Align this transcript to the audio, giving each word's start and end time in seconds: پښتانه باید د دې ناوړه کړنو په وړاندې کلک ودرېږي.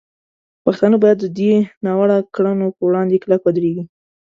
پښتانه 0.65 0.97
باید 1.03 1.17
د 1.21 1.27
دې 1.37 1.53
ناوړه 1.85 2.17
کړنو 2.35 2.67
په 2.77 2.81
وړاندې 2.87 3.21
کلک 3.23 3.41
ودرېږي. 3.43 3.83